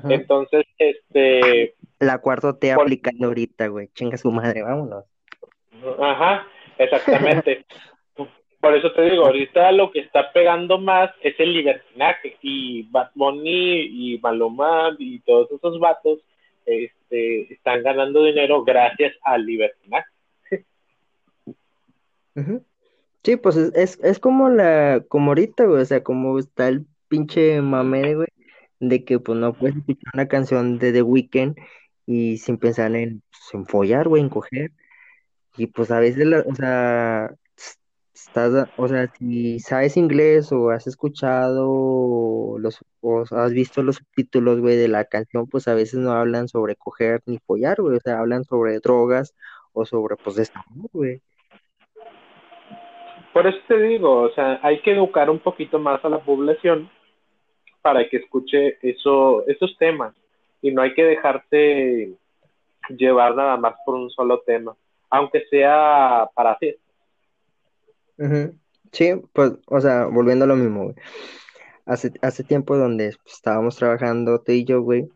Entonces, 0.08 0.64
este... 0.78 1.74
La 2.00 2.18
cuarto 2.18 2.56
te 2.56 2.72
aplicando 2.72 3.28
ahorita, 3.28 3.68
güey. 3.68 3.88
Chinga 3.88 4.16
su 4.16 4.30
madre, 4.32 4.62
vámonos. 4.62 5.04
Ajá, 6.00 6.46
exactamente. 6.78 7.64
Por 8.60 8.76
eso 8.76 8.92
te 8.92 9.02
digo, 9.02 9.26
ahorita 9.26 9.72
lo 9.72 9.90
que 9.90 10.00
está 10.00 10.32
pegando 10.32 10.78
más 10.78 11.10
es 11.20 11.38
el 11.38 11.52
libertinaje. 11.52 12.36
Y 12.42 12.84
Bad 12.90 13.10
Bunny 13.14 14.14
y 14.14 14.18
Maluma 14.18 14.94
y 14.98 15.20
todos 15.20 15.50
esos 15.50 15.78
vatos 15.78 16.20
este, 16.64 17.52
están 17.52 17.82
ganando 17.82 18.24
dinero 18.24 18.62
gracias 18.62 19.14
al 19.22 19.44
libertinaje. 19.44 20.08
Sí, 23.24 23.36
pues 23.36 23.56
es, 23.56 23.98
es, 24.02 24.18
como 24.18 24.48
la, 24.48 25.04
como 25.08 25.30
ahorita, 25.30 25.64
güey, 25.66 25.82
o 25.82 25.84
sea, 25.84 26.02
como 26.02 26.38
está 26.38 26.68
el 26.68 26.86
pinche 27.08 27.60
mame, 27.60 28.16
güey, 28.16 28.28
de 28.80 29.04
que 29.04 29.20
pues 29.20 29.38
no 29.38 29.52
puedes 29.54 29.76
escuchar 29.76 30.12
una 30.14 30.28
canción 30.28 30.78
de 30.78 30.92
The 30.92 31.02
Weeknd 31.02 31.56
y 32.06 32.38
sin 32.38 32.58
pensar 32.58 32.94
en, 32.96 33.22
pues, 33.30 33.54
en 33.54 33.66
follar, 33.66 34.08
güey, 34.08 34.22
en 34.22 34.28
coger. 34.28 34.72
Y 35.56 35.66
pues 35.68 35.90
a 35.90 36.00
veces, 36.00 36.26
o 36.46 36.54
sea, 36.54 37.34
estás, 38.14 38.68
o 38.76 38.88
sea, 38.88 39.12
si 39.18 39.60
sabes 39.60 39.96
inglés 39.96 40.52
o 40.52 40.70
has 40.70 40.86
escuchado 40.86 42.58
los, 42.58 42.80
o 43.00 43.24
has 43.30 43.52
visto 43.52 43.82
los 43.82 43.96
subtítulos, 43.96 44.60
güey, 44.60 44.76
de 44.76 44.88
la 44.88 45.04
canción, 45.04 45.46
pues 45.48 45.68
a 45.68 45.74
veces 45.74 46.00
no 46.00 46.12
hablan 46.12 46.48
sobre 46.48 46.76
coger 46.76 47.22
ni 47.26 47.38
follar, 47.38 47.80
güey, 47.80 47.96
o 47.96 48.00
sea, 48.00 48.18
hablan 48.20 48.44
sobre 48.44 48.78
drogas 48.80 49.34
o 49.72 49.84
sobre, 49.86 50.16
pues, 50.16 50.38
esto, 50.38 50.60
güey. 50.92 51.22
Por 53.32 53.46
eso 53.46 53.58
te 53.66 53.78
digo, 53.78 54.22
o 54.22 54.30
sea, 54.34 54.60
hay 54.62 54.80
que 54.82 54.92
educar 54.92 55.30
un 55.30 55.38
poquito 55.38 55.78
más 55.78 56.04
a 56.04 56.08
la 56.08 56.20
población 56.20 56.90
para 57.80 58.08
que 58.08 58.18
escuche 58.18 58.78
eso, 58.82 59.46
esos 59.46 59.76
temas 59.78 60.14
y 60.60 60.70
no 60.70 60.82
hay 60.82 60.94
que 60.94 61.04
dejarse 61.04 62.12
llevar 62.90 63.34
nada 63.34 63.56
más 63.56 63.74
por 63.84 63.94
un 63.94 64.10
solo 64.10 64.40
tema, 64.40 64.76
aunque 65.10 65.44
sea 65.50 66.28
para 66.34 66.56
fiestas. 66.56 66.82
Sí, 68.92 69.12
pues, 69.32 69.54
o 69.66 69.80
sea, 69.80 70.06
volviendo 70.06 70.44
a 70.44 70.48
lo 70.48 70.56
mismo, 70.56 70.84
güey. 70.84 70.94
Hace, 71.86 72.12
hace 72.22 72.44
tiempo 72.44 72.76
donde 72.76 73.16
estábamos 73.26 73.76
trabajando 73.76 74.40
tú 74.40 74.52
y 74.52 74.64
yo, 74.64 74.82
güey, 74.82 75.08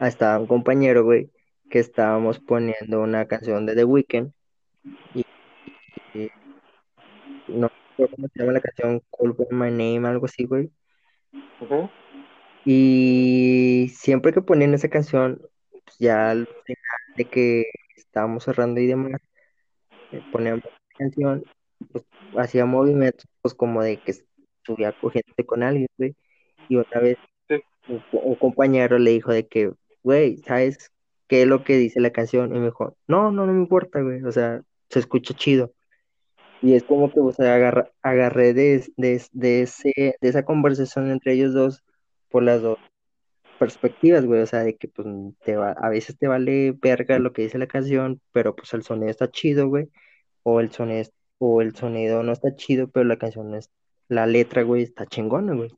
estaba 0.00 0.38
un 0.38 0.46
compañero, 0.46 1.04
güey, 1.04 1.30
que 1.70 1.78
estábamos 1.78 2.40
poniendo 2.40 3.00
una 3.00 3.26
canción 3.26 3.66
de 3.66 3.76
The 3.76 3.84
Weeknd 3.84 4.32
y, 5.14 5.24
no 7.52 7.68
sé 7.96 8.08
cómo 8.08 8.28
se 8.28 8.40
llama 8.40 8.52
la 8.52 8.60
canción, 8.60 9.02
Call 9.10 9.36
My 9.50 9.70
Name, 9.70 10.08
algo 10.08 10.26
así, 10.26 10.44
güey. 10.44 10.70
Y 12.64 13.90
siempre 13.94 14.32
que 14.32 14.42
ponían 14.42 14.74
esa 14.74 14.88
canción, 14.88 15.40
pues 15.70 15.96
ya 15.98 16.30
al 16.30 16.46
final 16.46 17.16
de 17.16 17.24
que 17.24 17.64
estábamos 17.96 18.44
cerrando 18.44 18.80
y 18.80 18.86
demás, 18.86 19.20
eh, 20.12 20.22
poníamos 20.30 20.64
la 20.64 20.70
canción, 20.96 21.44
pues 21.90 22.04
hacía 22.36 22.66
movimientos 22.66 23.26
pues 23.42 23.54
como 23.54 23.82
de 23.82 23.98
que 23.98 24.12
estuviera 24.12 24.92
cogiendo 25.00 25.32
con 25.46 25.62
alguien, 25.62 25.88
güey. 25.98 26.14
Y 26.68 26.76
otra 26.76 27.00
vez 27.00 27.18
un, 27.88 28.34
compañero 28.36 28.98
le 28.98 29.12
dijo 29.12 29.32
de 29.32 29.46
que, 29.46 29.72
güey, 30.02 30.38
¿sabes 30.38 30.90
qué 31.28 31.42
es 31.42 31.48
lo 31.48 31.64
que 31.64 31.76
dice 31.76 32.00
la 32.00 32.10
canción? 32.10 32.54
Y 32.54 32.58
me 32.58 32.66
dijo, 32.66 32.96
no, 33.06 33.30
no, 33.30 33.46
no 33.46 33.52
me 33.52 33.60
importa, 33.60 34.00
güey, 34.00 34.22
o 34.22 34.32
sea, 34.32 34.62
se 34.88 34.98
escucha 35.00 35.34
chido. 35.34 35.72
Y 36.62 36.74
es 36.74 36.84
como 36.84 37.10
que, 37.10 37.20
agarré 38.02 38.54
de, 38.54 38.84
de, 38.96 39.22
de, 39.32 39.62
ese, 39.62 39.92
de 39.96 40.28
esa 40.28 40.44
conversación 40.44 41.10
entre 41.10 41.32
ellos 41.34 41.52
dos 41.52 41.82
por 42.30 42.44
las 42.44 42.62
dos 42.62 42.78
perspectivas, 43.58 44.24
güey, 44.24 44.40
o 44.40 44.46
sea, 44.46 44.60
de 44.60 44.76
que 44.76 44.88
pues 44.88 45.06
te 45.44 45.56
va, 45.56 45.72
a 45.72 45.88
veces 45.88 46.18
te 46.18 46.26
vale 46.26 46.72
verga 46.72 47.18
lo 47.18 47.32
que 47.32 47.42
dice 47.42 47.58
la 47.58 47.66
canción, 47.66 48.20
pero 48.32 48.56
pues 48.56 48.72
el 48.74 48.82
sonido 48.82 49.10
está 49.10 49.30
chido, 49.30 49.68
güey, 49.68 49.88
o 50.42 50.60
el 50.60 50.70
sonido, 50.70 51.10
o 51.38 51.60
el 51.62 51.74
sonido 51.74 52.22
no 52.22 52.32
está 52.32 52.54
chido, 52.56 52.88
pero 52.88 53.04
la 53.04 53.18
canción 53.18 53.54
es, 53.54 53.70
la 54.08 54.26
letra, 54.26 54.62
güey, 54.62 54.82
está 54.82 55.06
chingona, 55.06 55.54
güey. 55.54 55.70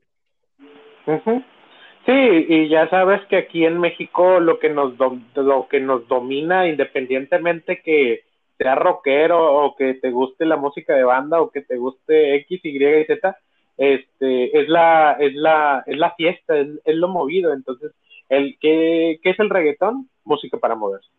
Sí, 2.05 2.11
y 2.11 2.69
ya 2.69 2.89
sabes 2.89 3.21
que 3.29 3.37
aquí 3.37 3.65
en 3.65 3.79
México 3.79 4.39
lo 4.39 4.59
que 4.59 4.69
nos 4.69 4.93
lo 5.35 5.67
que 5.67 5.79
nos 5.79 6.07
domina, 6.07 6.67
independientemente 6.67 7.81
que 7.81 8.23
sea 8.57 8.75
rockero 8.75 9.65
o 9.65 9.75
que 9.75 9.95
te 9.95 10.11
guste 10.11 10.45
la 10.45 10.57
música 10.57 10.95
de 10.95 11.03
banda 11.03 11.41
o 11.41 11.49
que 11.51 11.61
te 11.61 11.77
guste 11.77 12.35
X, 12.35 12.61
Y 12.63 12.83
y 12.83 13.05
Z, 13.05 13.37
este, 13.77 14.59
es 14.59 14.69
la, 14.69 15.13
es 15.19 15.33
la, 15.33 15.83
es 15.85 15.97
la 15.97 16.15
fiesta, 16.15 16.57
es, 16.57 16.95
lo 16.95 17.07
movido. 17.07 17.53
Entonces, 17.53 17.91
el 18.29 18.57
¿qué, 18.59 19.19
¿qué, 19.21 19.31
es 19.31 19.39
el 19.39 19.49
reggaetón? 19.49 20.09
Música 20.23 20.57
para 20.57 20.75
moverse. 20.75 21.09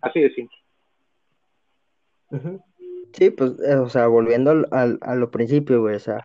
Así 0.00 0.20
de 0.20 0.30
simple. 0.30 0.56
Sí, 3.12 3.30
pues, 3.30 3.58
eh, 3.60 3.76
o 3.76 3.88
sea, 3.88 4.06
volviendo 4.06 4.50
al, 4.70 4.98
a 5.00 5.14
lo 5.14 5.30
principio, 5.30 5.80
güey, 5.80 5.96
o 5.96 6.00
sea, 6.00 6.24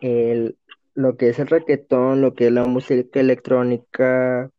el, 0.00 0.56
lo 0.94 1.16
que 1.16 1.28
es 1.28 1.38
el 1.38 1.46
reggaetón, 1.46 2.20
lo 2.20 2.34
que 2.34 2.46
es 2.46 2.52
la 2.52 2.64
música 2.64 3.20
electrónica 3.20 4.50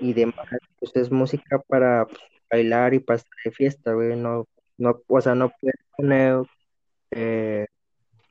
y 0.00 0.14
demás, 0.14 0.48
pues 0.78 0.96
es 0.96 1.10
música 1.10 1.58
para 1.68 2.06
pues, 2.06 2.20
bailar 2.50 2.94
y 2.94 3.00
para 3.00 3.18
estar 3.18 3.32
de 3.44 3.50
fiesta, 3.52 3.92
güey, 3.94 4.16
no, 4.16 4.46
no, 4.78 5.02
o 5.06 5.20
sea, 5.20 5.34
no 5.34 5.52
puedes 5.60 5.76
poner 5.96 6.42
eh, 7.10 7.66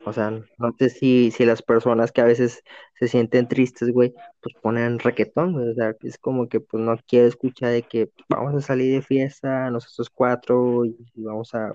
o 0.05 0.13
sea, 0.13 0.31
no 0.31 0.75
sé 0.79 0.89
si, 0.89 1.31
si 1.31 1.45
las 1.45 1.61
personas 1.61 2.11
que 2.11 2.21
a 2.21 2.25
veces 2.25 2.63
se 2.97 3.07
sienten 3.07 3.47
tristes, 3.47 3.91
güey, 3.91 4.13
pues 4.41 4.55
ponen 4.61 4.97
reggaetón, 4.99 5.53
güey. 5.53 5.69
O 5.69 5.73
sea, 5.73 5.93
es 6.01 6.17
como 6.17 6.47
que 6.47 6.59
pues 6.61 6.81
no 6.83 6.97
quiero 7.07 7.27
escuchar 7.27 7.71
de 7.71 7.83
que 7.83 8.09
vamos 8.29 8.55
a 8.55 8.61
salir 8.61 8.93
de 8.93 9.01
fiesta, 9.01 9.69
nosotros 9.69 10.09
cuatro, 10.09 10.85
y, 10.85 10.97
vamos 11.15 11.53
a 11.53 11.71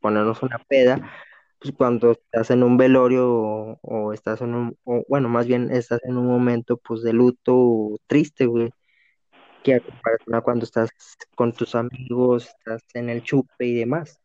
ponernos 0.00 0.42
una 0.42 0.58
peda. 0.58 1.10
Pues 1.60 1.74
cuando 1.76 2.12
estás 2.12 2.50
en 2.50 2.62
un 2.64 2.76
velorio 2.76 3.78
o, 3.82 4.12
estás 4.12 4.40
en 4.42 4.54
un, 4.54 4.78
o, 4.84 5.04
bueno, 5.08 5.28
más 5.28 5.46
bien 5.46 5.70
estás 5.72 6.00
en 6.04 6.16
un 6.16 6.26
momento 6.26 6.76
pues 6.76 7.02
de 7.02 7.12
luto 7.12 7.96
triste, 8.06 8.46
güey. 8.46 8.70
Que 9.64 9.74
a 9.74 9.80
comparación 9.80 10.34
a 10.34 10.40
cuando 10.42 10.64
estás 10.64 10.90
con 11.34 11.52
tus 11.52 11.74
amigos, 11.74 12.46
estás 12.46 12.84
en 12.94 13.08
el 13.08 13.22
chupe 13.22 13.64
y 13.64 13.74
demás. 13.74 14.20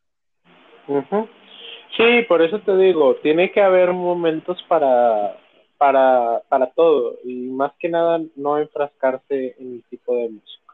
Sí, 1.97 2.23
por 2.27 2.41
eso 2.41 2.59
te 2.59 2.75
digo, 2.75 3.15
tiene 3.23 3.51
que 3.51 3.61
haber 3.61 3.93
momentos 3.93 4.61
para, 4.67 5.37
para, 5.77 6.41
para 6.49 6.67
todo 6.71 7.17
y 7.23 7.33
más 7.47 7.71
que 7.79 7.89
nada 7.89 8.21
no 8.35 8.57
enfrascarse 8.57 9.55
en 9.59 9.75
el 9.75 9.83
tipo 9.89 10.15
de 10.15 10.29
música. 10.29 10.73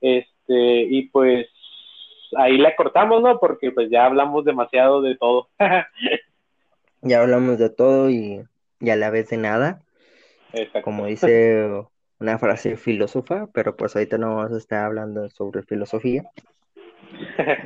Este, 0.00 0.82
y 0.82 1.08
pues 1.08 1.48
ahí 2.36 2.58
la 2.58 2.76
cortamos, 2.76 3.22
¿no? 3.22 3.38
Porque 3.40 3.72
pues 3.72 3.90
ya 3.90 4.06
hablamos 4.06 4.44
demasiado 4.44 5.02
de 5.02 5.16
todo. 5.16 5.48
ya 7.02 7.20
hablamos 7.22 7.58
de 7.58 7.70
todo 7.70 8.08
y, 8.08 8.42
y 8.80 8.90
a 8.90 8.96
la 8.96 9.10
vez 9.10 9.30
de 9.30 9.36
nada. 9.38 9.82
Exacto. 10.52 10.82
Como 10.82 11.06
dice 11.06 11.86
una 12.18 12.38
frase 12.38 12.76
filósofa, 12.76 13.48
pero 13.52 13.76
pues 13.76 13.94
ahorita 13.94 14.18
no 14.18 14.36
vamos 14.36 14.52
a 14.52 14.58
estar 14.58 14.84
hablando 14.84 15.28
sobre 15.30 15.62
filosofía. 15.62 16.24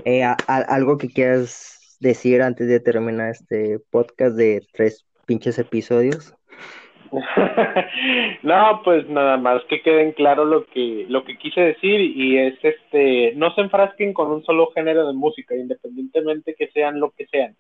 Eh, 0.05 0.23
algo 0.47 0.99
que 0.99 1.09
quieras 1.09 1.97
decir 2.01 2.43
antes 2.43 2.69
de 2.69 2.81
terminar 2.81 3.31
este 3.31 3.79
podcast 3.91 4.37
de 4.37 4.63
tres 4.73 5.07
pinches 5.27 5.59
episodios. 5.59 6.35
no, 8.43 8.83
pues 8.85 9.09
nada 9.09 9.37
más 9.37 9.63
que 9.65 9.83
queden 9.83 10.13
claro 10.13 10.45
lo 10.45 10.67
que 10.67 11.07
lo 11.09 11.25
que 11.25 11.37
quise 11.39 11.61
decir 11.61 12.01
y 12.01 12.39
es 12.39 12.55
este 12.63 13.33
no 13.35 13.53
se 13.55 13.63
enfrasquen 13.63 14.13
con 14.13 14.31
un 14.31 14.45
solo 14.45 14.71
género 14.73 15.07
de 15.07 15.15
música, 15.15 15.57
independientemente 15.57 16.55
que 16.55 16.69
sean 16.69 17.01
lo 17.01 17.11
que 17.11 17.27
sean, 17.27 17.57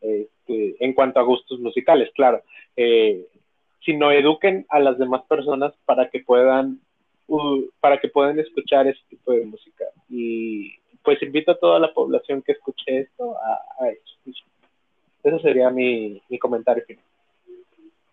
este, 0.00 0.76
en 0.80 0.94
cuanto 0.94 1.20
a 1.20 1.24
gustos 1.24 1.60
musicales, 1.60 2.10
claro, 2.14 2.42
eh, 2.76 3.26
sino 3.84 4.10
eduquen 4.10 4.66
a 4.68 4.80
las 4.80 4.98
demás 4.98 5.22
personas 5.28 5.72
para 5.84 6.08
que 6.10 6.20
puedan 6.20 6.80
uh, 7.28 7.62
para 7.80 7.98
que 7.98 8.08
puedan 8.08 8.38
escuchar 8.38 8.86
ese 8.86 9.00
tipo 9.08 9.32
de 9.32 9.44
música 9.44 9.84
y 10.08 10.72
pues 11.02 11.22
invito 11.22 11.52
a 11.52 11.58
toda 11.58 11.78
la 11.78 11.92
población 11.92 12.42
que 12.42 12.52
escuche 12.52 13.00
esto 13.00 13.36
a, 13.38 13.84
a 13.84 13.88
eso. 13.90 14.14
Eso 15.22 15.38
sería 15.38 15.70
mi, 15.70 16.20
mi 16.28 16.38
comentario 16.38 16.84
final. 16.84 17.04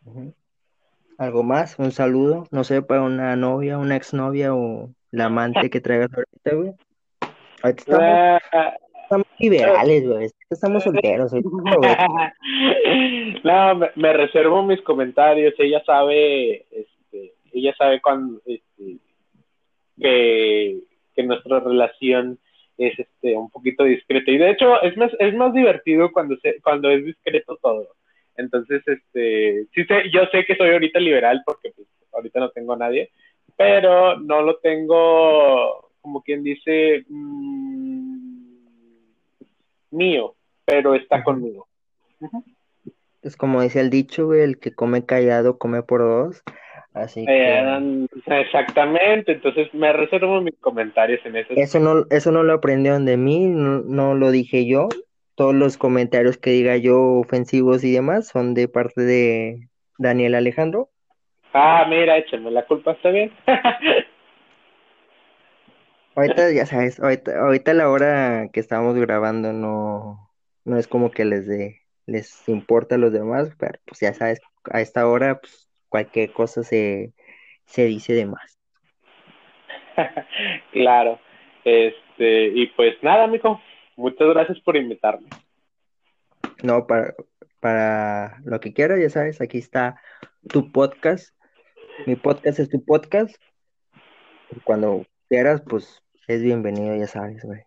Uh 0.05 0.11
-huh 0.11 0.33
algo 1.21 1.43
más, 1.43 1.77
un 1.77 1.91
saludo, 1.91 2.47
no 2.49 2.63
sé, 2.63 2.81
para 2.81 3.03
una 3.03 3.35
novia, 3.35 3.77
una 3.77 3.95
exnovia 3.95 4.55
o 4.55 4.89
la 5.11 5.25
amante 5.25 5.69
que 5.69 5.79
traigas 5.79 6.09
ahorita, 6.11 6.55
güey. 6.55 6.73
Ahorita 7.61 7.81
estamos, 7.83 8.41
uh, 8.53 8.80
estamos 9.11 9.27
liberales, 9.39 10.07
güey, 10.07 10.29
estamos 10.49 10.83
solteros. 10.83 11.33
no, 13.43 13.75
me, 13.95 14.13
reservo 14.13 14.63
mis 14.63 14.81
comentarios, 14.81 15.53
ella 15.57 15.83
sabe, 15.85 16.65
este, 16.71 17.33
ella 17.53 17.75
sabe 17.77 18.01
cuando, 18.01 18.41
este, 18.45 18.97
que, 19.99 20.79
que 21.15 21.23
nuestra 21.23 21.59
relación 21.59 22.39
es 22.77 22.97
este 22.97 23.35
un 23.35 23.49
poquito 23.51 23.83
discreta 23.83 24.31
y 24.31 24.37
de 24.37 24.51
hecho 24.51 24.81
es 24.81 24.97
más 24.97 25.11
es 25.19 25.35
más 25.35 25.53
divertido 25.53 26.11
cuando 26.11 26.35
se 26.37 26.59
cuando 26.61 26.89
es 26.89 27.05
discreto 27.05 27.55
todo 27.61 27.89
entonces, 28.37 28.81
este, 28.87 29.67
sí 29.73 29.85
sé, 29.85 30.09
yo 30.11 30.25
sé 30.31 30.45
que 30.45 30.55
soy 30.55 30.69
ahorita 30.71 30.99
liberal 30.99 31.41
porque 31.45 31.71
pues, 31.75 31.87
ahorita 32.13 32.39
no 32.39 32.49
tengo 32.49 32.73
a 32.73 32.77
nadie, 32.77 33.09
pero 33.57 34.19
no 34.19 34.41
lo 34.41 34.57
tengo, 34.57 35.91
como 36.01 36.21
quien 36.23 36.43
dice, 36.43 37.05
mmm, 37.07 37.80
mío, 39.91 40.35
pero 40.65 40.95
está 40.95 41.23
conmigo. 41.23 41.67
Uh 42.19 42.27
-huh. 42.27 42.43
Es 43.21 43.37
como 43.37 43.61
dice 43.61 43.79
el 43.79 43.89
dicho, 43.89 44.25
güey, 44.25 44.41
el 44.41 44.59
que 44.59 44.73
come 44.73 45.05
callado 45.05 45.57
come 45.57 45.83
por 45.83 46.01
dos. 46.01 46.43
Así 46.93 47.25
que... 47.25 47.31
Eh, 47.31 48.07
exactamente, 48.27 49.33
entonces 49.33 49.73
me 49.73 49.93
reservo 49.93 50.41
mis 50.41 50.57
comentarios 50.59 51.25
en 51.25 51.37
eso. 51.37 51.53
Eso 51.55 51.79
no, 51.79 52.05
eso 52.09 52.31
no 52.31 52.43
lo 52.43 52.53
aprendieron 52.53 53.05
de 53.05 53.17
mí, 53.17 53.45
no, 53.47 53.81
no 53.81 54.15
lo 54.15 54.31
dije 54.31 54.65
yo, 54.65 54.89
todos 55.35 55.55
los 55.55 55.77
comentarios 55.77 56.37
que 56.37 56.51
diga 56.51 56.75
yo 56.77 57.01
ofensivos 57.01 57.83
y 57.83 57.91
demás 57.93 58.27
son 58.27 58.53
de 58.53 58.67
parte 58.67 59.01
de 59.01 59.69
Daniel 59.97 60.35
Alejandro. 60.35 60.89
Ah, 61.53 61.85
mira, 61.89 62.17
échame 62.17 62.51
la 62.51 62.65
culpa, 62.65 62.91
está 62.91 63.09
bien. 63.09 63.31
ahorita 66.15 66.51
ya 66.51 66.65
sabes, 66.65 66.99
ahorita, 66.99 67.39
ahorita 67.39 67.73
la 67.73 67.89
hora 67.89 68.49
que 68.51 68.59
estamos 68.59 68.95
grabando 68.95 69.53
no, 69.53 70.31
no 70.65 70.77
es 70.77 70.87
como 70.87 71.11
que 71.11 71.25
les 71.25 71.47
de, 71.47 71.81
les 72.05 72.47
importa 72.47 72.95
a 72.95 72.97
los 72.97 73.13
demás, 73.13 73.51
pero 73.57 73.79
pues 73.85 73.99
ya 73.99 74.13
sabes, 74.13 74.41
a 74.71 74.81
esta 74.81 75.07
hora 75.07 75.39
pues, 75.39 75.69
cualquier 75.89 76.31
cosa 76.31 76.63
se, 76.63 77.13
se 77.65 77.85
dice 77.85 78.13
de 78.13 78.25
más. 78.25 78.59
claro, 80.71 81.19
este, 81.63 82.47
y 82.47 82.67
pues 82.67 82.95
nada, 83.01 83.27
mijo, 83.27 83.59
Muchas 84.01 84.29
gracias 84.29 84.59
por 84.61 84.75
invitarme. 84.77 85.27
No, 86.63 86.87
para, 86.87 87.13
para 87.59 88.41
lo 88.45 88.59
que 88.59 88.73
quieras, 88.73 88.99
ya 88.99 89.11
sabes, 89.11 89.41
aquí 89.41 89.59
está 89.59 90.01
tu 90.49 90.71
podcast. 90.71 91.35
Mi 92.07 92.15
podcast 92.15 92.57
es 92.57 92.69
tu 92.69 92.83
podcast. 92.83 93.35
Cuando 94.63 95.05
quieras, 95.31 95.61
pues 95.61 96.03
es 96.27 96.43
bienvenido, 96.43 96.93
ya 96.93 97.07
sabes, 97.07 97.41
güey. 97.45 97.61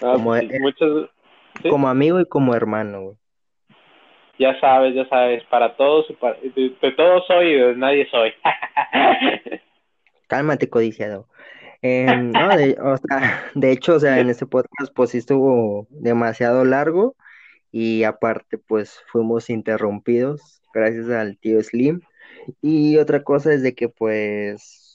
Ah, 0.00 0.12
como, 0.14 0.30
pues, 0.30 0.60
muchas... 0.60 0.88
¿Sí? 1.60 1.68
como 1.68 1.88
amigo 1.88 2.20
y 2.20 2.26
como 2.26 2.54
hermano, 2.54 3.00
güey. 3.02 3.16
Ya 4.38 4.58
sabes, 4.60 4.94
ya 4.94 5.04
sabes, 5.08 5.42
para 5.50 5.76
todos, 5.76 6.06
para, 6.20 6.36
de, 6.36 6.76
de 6.80 6.92
todos 6.92 7.26
soy 7.26 7.48
y 7.48 7.54
de 7.54 7.74
nadie 7.74 8.08
soy. 8.08 8.32
Cálmate, 10.28 10.70
codiciado. 10.70 11.26
Eh, 11.82 12.06
no, 12.06 12.56
de, 12.56 12.78
o 12.80 12.96
sea, 12.96 13.50
de 13.56 13.72
hecho, 13.72 13.96
o 13.96 14.00
sea, 14.00 14.20
en 14.20 14.30
este 14.30 14.46
podcast 14.46 14.94
pues 14.94 15.10
sí 15.10 15.18
estuvo 15.18 15.88
demasiado 15.90 16.64
largo 16.64 17.16
y 17.72 18.04
aparte 18.04 18.58
pues 18.58 19.02
fuimos 19.10 19.50
interrumpidos 19.50 20.62
gracias 20.72 21.10
al 21.10 21.36
tío 21.36 21.60
Slim. 21.60 22.00
Y 22.62 22.96
otra 22.98 23.24
cosa 23.24 23.52
es 23.52 23.62
de 23.64 23.74
que 23.74 23.88
pues 23.88 24.89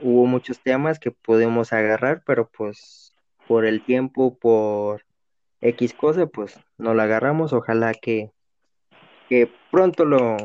hubo 0.00 0.26
muchos 0.26 0.60
temas 0.60 0.98
que 0.98 1.10
podemos 1.10 1.72
agarrar, 1.72 2.22
pero 2.26 2.48
pues 2.48 3.14
por 3.46 3.64
el 3.64 3.82
tiempo, 3.82 4.38
por 4.38 5.02
X 5.60 5.94
cosa, 5.94 6.26
pues 6.26 6.60
no 6.76 6.94
lo 6.94 7.02
agarramos. 7.02 7.52
Ojalá 7.52 7.94
que, 7.94 8.30
que 9.28 9.50
pronto 9.70 10.04
lo, 10.04 10.36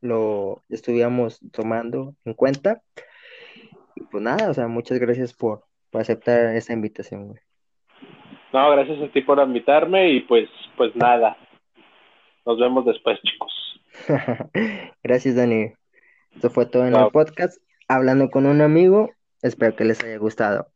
lo 0.00 0.62
estuviéramos 0.68 1.40
tomando 1.52 2.14
en 2.24 2.34
cuenta. 2.34 2.82
Y 3.94 4.02
pues 4.04 4.22
nada, 4.22 4.50
o 4.50 4.54
sea, 4.54 4.68
muchas 4.68 4.98
gracias 4.98 5.32
por, 5.32 5.64
por 5.90 6.00
aceptar 6.00 6.56
esa 6.56 6.72
invitación, 6.72 7.28
güey. 7.28 7.40
No, 8.52 8.70
gracias 8.70 9.02
a 9.02 9.12
ti 9.12 9.22
por 9.22 9.38
invitarme 9.40 10.10
y 10.10 10.20
pues, 10.20 10.48
pues 10.76 10.94
nada. 10.96 11.36
Nos 12.44 12.58
vemos 12.58 12.84
después, 12.86 13.18
chicos. 13.22 13.52
gracias, 15.02 15.36
Dani. 15.36 15.72
Esto 16.34 16.50
fue 16.50 16.66
todo 16.66 16.86
en 16.86 16.94
el 16.94 17.10
podcast. 17.10 17.60
Hablando 17.88 18.30
con 18.30 18.46
un 18.46 18.60
amigo. 18.60 19.10
Espero 19.42 19.74
que 19.74 19.84
les 19.84 20.00
haya 20.04 20.18
gustado. 20.18 20.72